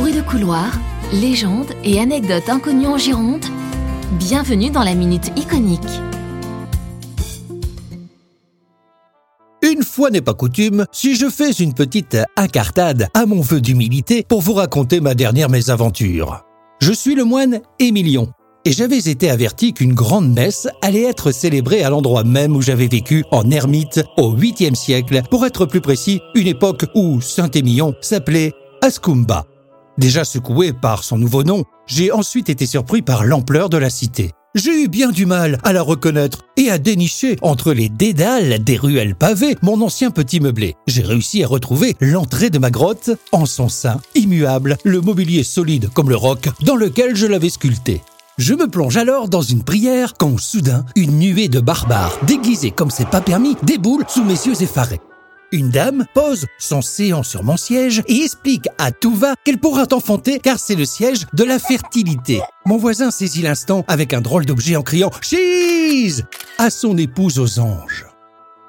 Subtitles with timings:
[0.00, 0.80] Bruits de couloir,
[1.12, 3.44] légendes et anecdotes inconnues en Gironde.
[4.18, 5.80] Bienvenue dans la Minute Iconique.
[9.62, 14.24] Une fois n'est pas coutume, si je fais une petite incartade à mon vœu d'humilité
[14.26, 16.46] pour vous raconter ma dernière mésaventure.
[16.80, 18.32] Je suis le moine Émilion,
[18.64, 22.88] et j'avais été averti qu'une grande messe allait être célébrée à l'endroit même où j'avais
[22.88, 28.54] vécu en ermite au 8e siècle, pour être plus précis, une époque où Saint-Émilion s'appelait
[28.80, 29.44] Ascumba.
[30.00, 34.30] Déjà secoué par son nouveau nom, j'ai ensuite été surpris par l'ampleur de la cité.
[34.54, 38.78] J'ai eu bien du mal à la reconnaître et à dénicher entre les dédales des
[38.78, 40.74] ruelles pavées mon ancien petit meublé.
[40.86, 45.90] J'ai réussi à retrouver l'entrée de ma grotte, en son sein, immuable, le mobilier solide
[45.92, 48.00] comme le roc dans lequel je l'avais sculpté.
[48.38, 52.90] Je me plonge alors dans une prière quand soudain une nuée de barbares, déguisés comme
[52.90, 55.02] c'est pas permis, déboule sous mes yeux effarés.
[55.52, 59.84] Une dame pose son séant sur mon siège et explique à tout va qu'elle pourra
[59.84, 62.40] t'enfanter car c'est le siège de la fertilité.
[62.66, 66.22] Mon voisin saisit l'instant avec un drôle d'objet en criant Cheese
[66.58, 68.06] à son épouse aux anges.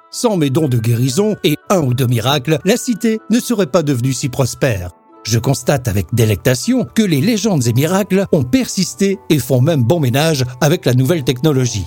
[0.09, 3.83] Sans mes dons de guérison et un ou deux miracles, la cité ne serait pas
[3.83, 4.89] devenue si prospère.
[5.23, 9.99] Je constate avec délectation que les légendes et miracles ont persisté et font même bon
[9.99, 11.85] ménage avec la nouvelle technologie.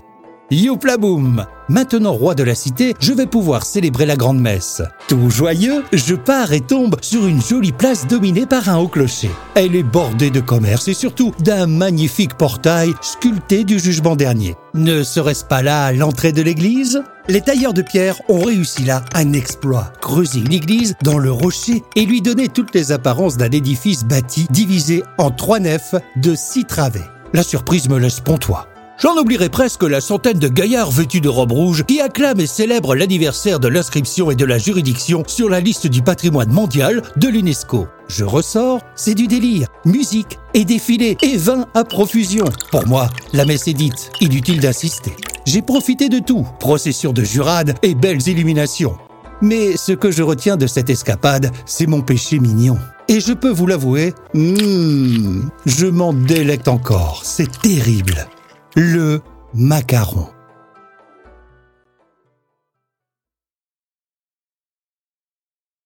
[0.50, 4.82] Youplaboum Maintenant roi de la cité, je vais pouvoir célébrer la grande messe.
[5.08, 9.30] Tout joyeux, je pars et tombe sur une jolie place dominée par un haut clocher.
[9.54, 14.56] Elle est bordée de commerce et surtout d'un magnifique portail sculpté du jugement dernier.
[14.74, 17.02] Ne serait-ce pas là l'entrée de l'église?
[17.28, 19.90] Les tailleurs de pierre ont réussi là un exploit.
[20.02, 24.46] Creuser une église dans le rocher et lui donner toutes les apparences d'un édifice bâti
[24.50, 27.00] divisé en trois nefs de six travées.
[27.32, 28.68] La surprise me laisse pontois.
[28.96, 32.94] J'en oublierai presque la centaine de gaillards vêtus de robes rouges qui acclament et célèbrent
[32.94, 37.88] l'anniversaire de l'inscription et de la juridiction sur la liste du patrimoine mondial de l'UNESCO.
[38.06, 42.44] Je ressors, c'est du délire, musique et défilé et vin à profusion.
[42.70, 45.16] Pour moi, la messe est dite, inutile d'insister.
[45.44, 48.96] J'ai profité de tout, procession de jurades et belles illuminations.
[49.42, 52.78] Mais ce que je retiens de cette escapade, c'est mon péché mignon.
[53.08, 58.28] Et je peux vous l'avouer, hmm, je m'en délecte encore, c'est terrible
[58.76, 59.20] le
[59.54, 60.33] macaron.